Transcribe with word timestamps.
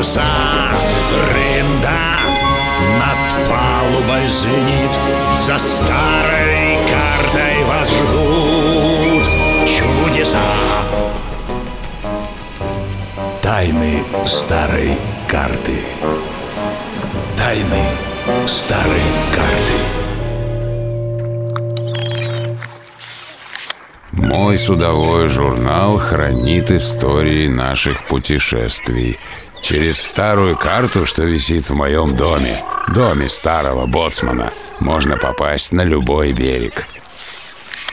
паруса 0.00 0.22
Рында 1.30 2.16
над 3.00 3.48
палубой 3.48 4.26
звенит 4.28 4.90
За 5.36 5.58
старой 5.58 6.78
картой 6.88 7.64
вас 7.64 7.90
ждут 7.90 9.26
чудеса. 9.66 10.38
Тайны 13.42 14.02
старой 14.24 14.96
карты. 15.28 15.78
Тайны 17.36 17.84
старой 18.46 19.02
карты. 19.34 19.78
Мой 24.12 24.56
судовой 24.56 25.28
журнал 25.28 25.98
хранит 25.98 26.70
истории 26.70 27.48
наших 27.48 28.04
путешествий 28.04 29.18
Через 29.62 30.00
старую 30.00 30.56
карту, 30.56 31.06
что 31.06 31.24
висит 31.24 31.68
в 31.68 31.74
моем 31.74 32.14
доме 32.14 32.64
Доме 32.88 33.28
старого 33.28 33.86
боцмана 33.86 34.52
Можно 34.80 35.16
попасть 35.16 35.72
на 35.72 35.84
любой 35.84 36.32
берег 36.32 36.86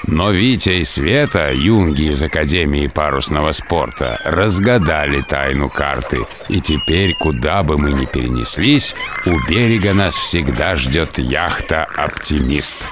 но 0.07 0.31
Витя 0.31 0.79
и 0.79 0.83
Света, 0.85 1.51
юнги 1.51 2.11
из 2.11 2.23
Академии 2.23 2.87
парусного 2.87 3.51
спорта, 3.51 4.19
разгадали 4.23 5.21
тайну 5.21 5.69
карты. 5.69 6.25
И 6.47 6.61
теперь, 6.61 7.13
куда 7.19 7.63
бы 7.63 7.77
мы 7.77 7.91
ни 7.91 8.05
перенеслись, 8.05 8.95
у 9.25 9.37
берега 9.47 9.93
нас 9.93 10.15
всегда 10.15 10.75
ждет 10.75 11.17
яхта 11.17 11.83
«Оптимист». 11.83 12.87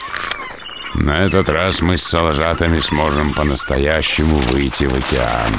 На 0.95 1.25
этот 1.25 1.49
раз 1.49 1.81
мы 1.81 1.97
с 1.97 2.03
соложатами 2.03 2.79
сможем 2.79 3.33
по-настоящему 3.33 4.37
выйти 4.37 4.85
в 4.85 4.95
океан. 4.95 5.51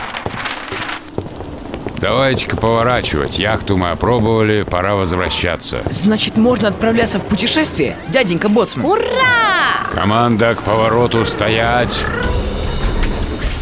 Давайте-ка 1.98 2.56
поворачивать. 2.56 3.38
Яхту 3.38 3.76
мы 3.76 3.90
опробовали, 3.90 4.62
пора 4.64 4.94
возвращаться. 4.94 5.82
Значит, 5.90 6.36
можно 6.36 6.68
отправляться 6.68 7.18
в 7.18 7.24
путешествие, 7.24 7.96
дяденька 8.08 8.48
Боцман? 8.48 8.84
Ура! 8.86 9.88
Команда 9.92 10.54
к 10.54 10.62
повороту 10.62 11.24
стоять. 11.24 12.04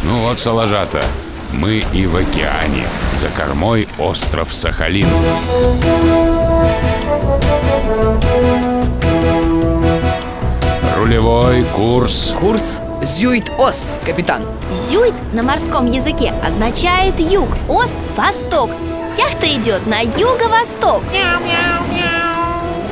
Ну 0.03 0.19
вот, 0.27 0.37
Салажата, 0.39 1.01
мы 1.53 1.83
и 1.93 2.05
в 2.05 2.15
океане. 2.15 2.85
За 3.15 3.29
кормой 3.29 3.87
остров 3.97 4.53
Сахалин. 4.53 5.07
Рулевой 11.15 11.63
курс. 11.73 12.33
Курс 12.37 12.81
Зюит-Ост, 13.01 13.87
капитан. 14.05 14.43
Зюит 14.73 15.13
на 15.31 15.43
морском 15.43 15.89
языке 15.89 16.33
означает 16.45 17.17
юг, 17.21 17.47
ост– 17.69 17.95
восток. 18.17 18.69
Яхта 19.17 19.47
идет 19.47 19.87
на 19.87 20.01
юго-восток. 20.01 21.03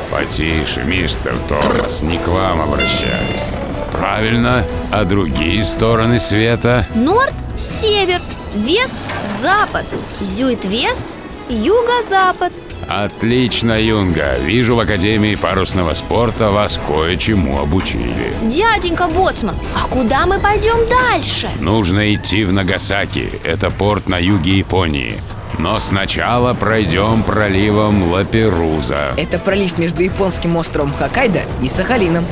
Потише, 0.10 0.84
мистер 0.86 1.36
Томас, 1.50 2.02
не 2.02 2.18
к 2.18 2.30
вам 2.30 2.62
обращаюсь. 2.62 3.44
Правильно, 3.92 4.64
а 4.90 5.04
другие 5.04 5.62
стороны 5.66 6.22
света? 6.22 6.88
Норд– 6.96 7.34
север, 7.58 8.22
вест– 8.56 8.96
запад, 9.42 9.86
зюит-вест– 10.22 11.04
юго-запад. 11.50 12.54
Отлично, 12.88 13.80
Юнга. 13.82 14.38
Вижу, 14.40 14.76
в 14.76 14.80
Академии 14.80 15.36
парусного 15.36 15.94
спорта 15.94 16.50
вас 16.50 16.80
кое-чему 16.88 17.60
обучили. 17.60 18.34
Дяденька 18.44 19.08
Боцман, 19.08 19.56
а 19.76 19.88
куда 19.88 20.26
мы 20.26 20.40
пойдем 20.40 20.88
дальше? 20.88 21.50
Нужно 21.60 22.14
идти 22.14 22.44
в 22.44 22.54
Нагасаки. 22.54 23.30
Это 23.44 23.70
порт 23.70 24.08
на 24.08 24.18
юге 24.18 24.58
Японии. 24.58 25.16
Но 25.58 25.80
сначала 25.80 26.54
пройдем 26.54 27.24
проливом 27.24 28.12
Лаперуза. 28.12 29.14
Это 29.18 29.38
пролив 29.38 29.78
между 29.78 30.02
японским 30.02 30.56
островом 30.58 30.94
Хоккайдо 30.94 31.42
и 31.62 31.70
Сахалином. 31.70 32.26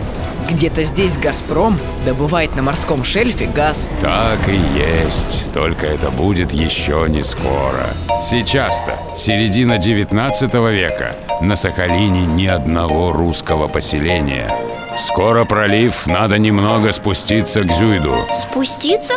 Где-то 0.51 0.84
здесь 0.84 1.17
«Газпром» 1.17 1.79
добывает 2.06 2.56
на 2.56 2.62
морском 2.62 3.03
шельфе 3.06 3.45
газ. 3.45 3.88
Так 4.01 4.39
и 4.47 4.59
есть, 5.06 5.51
только 5.53 5.88
это 5.88 6.12
будет 6.12 6.51
еще 6.51 7.06
не 7.07 7.23
скоро. 7.23 7.88
Сейчас-то, 8.22 8.97
середина 9.16 9.78
19 9.78 10.53
века, 10.53 11.16
на 11.41 11.56
Сахалине 11.56 12.25
ни 12.25 12.45
одного 12.47 13.13
русского 13.13 13.69
поселения. 13.69 14.51
Скоро 15.00 15.45
пролив, 15.45 16.06
надо 16.06 16.38
немного 16.38 16.91
спуститься 16.91 17.62
к 17.62 17.72
Зюйду. 17.72 18.13
Спуститься? 18.41 19.13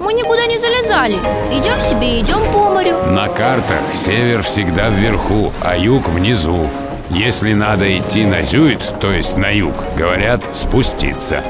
Мы 0.00 0.12
никуда 0.12 0.46
не 0.46 0.58
залезали. 0.58 1.16
Идем 1.50 1.80
себе, 1.80 2.20
идем 2.20 2.38
по 2.52 2.70
морю. 2.70 2.96
На 3.08 3.28
картах 3.28 3.82
север 3.92 4.42
всегда 4.44 4.88
вверху, 4.88 5.52
а 5.62 5.76
юг 5.76 6.08
внизу. 6.08 6.70
Если 7.10 7.52
надо 7.52 7.96
идти 7.96 8.24
на 8.24 8.42
Зюит, 8.42 8.94
то 9.00 9.12
есть 9.12 9.36
на 9.36 9.50
юг, 9.50 9.74
говорят 9.96 10.42
спуститься. 10.56 11.42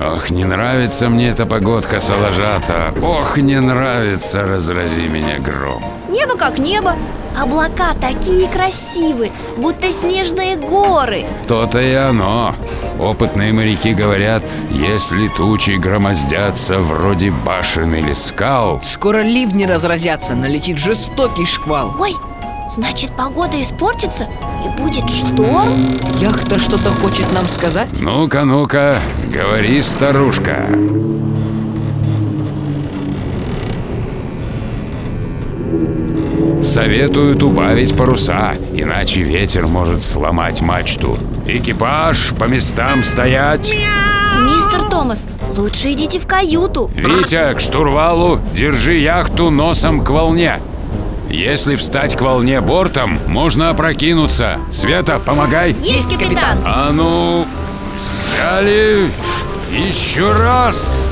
Ох, 0.00 0.30
не 0.30 0.44
нравится 0.44 1.08
мне 1.08 1.28
эта 1.28 1.46
погодка, 1.46 2.00
Салажата. 2.00 2.92
Ох, 3.00 3.36
не 3.36 3.60
нравится, 3.60 4.42
разрази 4.42 5.06
меня 5.08 5.38
гром. 5.38 5.84
Небо 6.08 6.36
как 6.36 6.58
небо. 6.58 6.96
Облака 7.36 7.94
такие 8.00 8.48
красивые, 8.48 9.32
будто 9.56 9.92
снежные 9.92 10.56
горы. 10.56 11.24
То-то 11.48 11.80
и 11.80 11.92
оно. 11.92 12.54
Опытные 12.98 13.52
моряки 13.52 13.92
говорят, 13.92 14.42
если 14.70 15.28
тучи 15.28 15.72
громоздятся 15.72 16.78
вроде 16.78 17.32
башен 17.44 17.94
или 17.94 18.14
скал, 18.14 18.80
Скоро 18.84 19.22
ливни 19.22 19.64
разразятся, 19.64 20.34
налетит 20.34 20.78
жестокий 20.78 21.46
шквал. 21.46 21.94
Ой, 21.98 22.14
значит 22.74 23.16
погода 23.16 23.60
испортится 23.62 24.28
и 24.64 24.82
будет 24.82 25.08
шторм? 25.08 25.96
Яхта 26.20 26.58
что-то 26.58 26.90
хочет 26.90 27.32
нам 27.32 27.46
сказать? 27.46 27.88
Ну-ка, 28.00 28.44
ну-ка, 28.44 28.98
говори, 29.32 29.80
старушка. 29.82 30.66
Советуют 36.62 37.42
убавить 37.44 37.96
паруса, 37.96 38.54
иначе 38.72 39.22
ветер 39.22 39.68
может 39.68 40.02
сломать 40.02 40.60
мачту. 40.60 41.16
Экипаж, 41.46 42.30
по 42.38 42.44
местам 42.44 43.04
стоять. 43.04 43.72
Мистер 43.72 44.88
Томас, 44.90 45.26
лучше 45.56 45.92
идите 45.92 46.18
в 46.18 46.26
каюту. 46.26 46.90
Витя, 46.94 47.54
к 47.54 47.60
штурвалу, 47.60 48.40
держи 48.54 48.94
яхту 48.96 49.50
носом 49.50 50.02
к 50.02 50.10
волне. 50.10 50.58
Если 51.28 51.74
встать 51.76 52.16
к 52.16 52.20
волне 52.20 52.60
бортом, 52.60 53.18
можно 53.26 53.70
опрокинуться. 53.70 54.58
Света, 54.72 55.18
помогай. 55.18 55.74
Есть, 55.80 56.12
капитан. 56.12 56.58
А 56.64 56.90
ну, 56.92 57.46
взяли. 57.98 59.10
Еще 59.72 60.30
раз. 60.32 61.06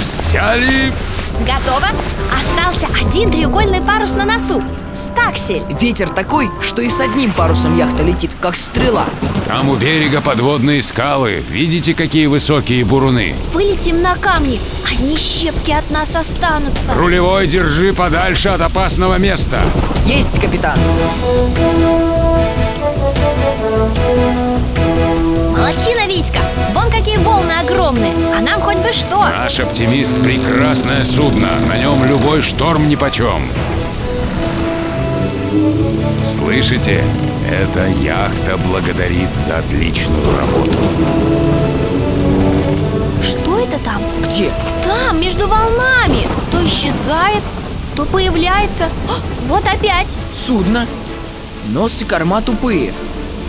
Взяли. 0.00 0.92
Готово? 1.40 1.88
Остался 2.32 2.86
один 3.00 3.30
треугольный 3.30 3.80
парус 3.80 4.12
на 4.12 4.24
носу. 4.24 4.62
Стаксель. 4.94 5.62
Ветер 5.80 6.08
такой, 6.08 6.50
что 6.62 6.80
и 6.80 6.88
с 6.88 7.00
одним 7.00 7.32
парусом 7.32 7.76
яхта 7.76 8.02
летит, 8.02 8.30
как 8.40 8.56
стрела. 8.56 9.06
Там 9.46 9.68
у 9.68 9.76
берега 9.76 10.20
подводные 10.20 10.82
скалы. 10.82 11.42
Видите, 11.50 11.94
какие 11.94 12.26
высокие 12.26 12.84
буруны? 12.84 13.34
Вылетим 13.52 14.02
на 14.02 14.16
камни, 14.16 14.60
одни 14.90 15.16
щепки 15.16 15.72
от 15.72 15.90
нас 15.90 16.14
останутся. 16.14 16.94
Рулевой 16.94 17.46
держи 17.46 17.92
подальше 17.92 18.48
от 18.50 18.60
опасного 18.60 19.18
места. 19.18 19.60
Есть, 20.06 20.40
капитан. 20.40 20.78
Молодчина, 25.50 26.06
Витька. 26.06 26.40
Вон 26.72 26.90
какие 26.90 27.16
волны 27.16 27.52
огромные. 27.60 28.12
А 28.36 28.40
нам 28.40 28.60
хоть 28.60 28.78
бы 28.78 28.92
что. 28.92 29.24
Наш 29.24 29.58
оптимист– 29.60 30.14
прекрасное 30.22 31.04
судно. 31.04 31.48
На 31.68 31.76
нем 31.78 32.04
любой 32.04 32.42
шторм 32.42 32.88
нипочем. 32.88 33.48
Слышите? 36.22 37.02
Эта 37.50 37.86
яхта 37.86 38.56
благодарит 38.56 39.28
за 39.36 39.58
отличную 39.58 40.36
работу. 40.38 40.78
Что 43.22 43.58
это 43.58 43.78
там? 43.84 44.00
Где? 44.22 44.50
Там, 44.82 45.20
между 45.20 45.46
волнами. 45.46 46.26
То 46.50 46.66
исчезает, 46.66 47.42
то 47.96 48.04
появляется. 48.06 48.84
О, 49.08 49.20
Вот 49.46 49.64
опять. 49.66 50.16
Судно. 50.34 50.86
Нос 51.68 52.02
и 52.02 52.04
корма 52.04 52.42
тупые, 52.42 52.92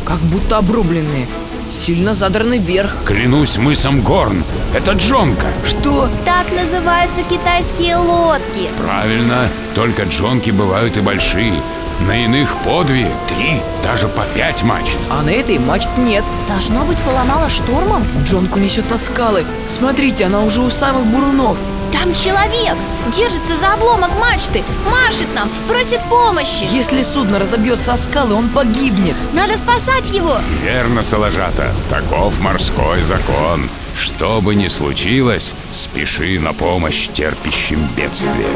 как 0.05 0.19
будто 0.19 0.57
обрубленные, 0.57 1.27
сильно 1.73 2.15
задраны 2.15 2.57
вверх. 2.57 2.95
Клянусь 3.05 3.57
мысом 3.57 3.99
Горн, 4.01 4.43
это 4.73 4.93
джонка. 4.93 5.47
Что? 5.67 6.07
Так 6.23 6.47
называются 6.55 7.23
китайские 7.29 7.97
лодки 7.97 8.69
Правильно, 8.81 9.49
только 9.73 10.03
джонки 10.03 10.51
бывают 10.51 10.95
и 10.95 11.01
большие. 11.01 11.55
На 12.01 12.25
иных 12.25 12.55
по 12.63 12.83
две, 12.83 13.07
три, 13.27 13.61
даже 13.81 14.07
по 14.07 14.23
пять 14.35 14.63
мачт. 14.63 14.97
А 15.09 15.21
на 15.21 15.29
этой 15.29 15.57
мачт 15.57 15.89
нет. 15.97 16.23
Должно 16.47 16.83
быть 16.83 16.97
поломало 16.99 17.49
штормом 17.49 18.05
Джонку 18.25 18.59
несет 18.59 18.89
на 18.89 18.97
скалы. 18.97 19.45
Смотрите, 19.69 20.25
она 20.25 20.41
уже 20.41 20.61
у 20.61 20.69
самых 20.69 21.05
бурунов. 21.05 21.57
Там 21.93 22.13
человек 22.13 22.75
Держится 23.15 23.57
за 23.57 23.73
обломок 23.73 24.09
мачты 24.19 24.63
Машет 24.91 25.27
нам, 25.33 25.49
просит 25.69 26.01
помощи 26.09 26.67
Если 26.69 27.03
судно 27.03 27.39
разобьется 27.39 27.93
о 27.93 27.97
скалы, 27.97 28.33
он 28.33 28.49
погибнет. 28.49 29.15
Надо 29.33 29.57
спасать 29.57 30.09
его 30.09 30.37
Верно, 30.63 31.03
Соложата, 31.03 31.71
таков 31.89 32.41
морской 32.41 33.01
закон. 33.03 33.69
Что 33.95 34.41
бы 34.41 34.55
ни 34.55 34.67
случилось, 34.67 35.53
спеши 35.71 36.37
на 36.37 36.53
помощь 36.53 37.07
терпящим 37.07 37.87
бедствия. 37.95 38.49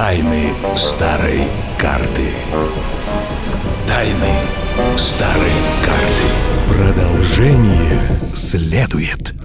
Тайны 0.00 0.54
старой 0.74 1.42
карты. 1.76 2.30
Тайны 3.86 4.32
старой 4.96 5.52
карты. 5.84 6.94
Продолжение 6.94 8.00
следует. 8.34 9.39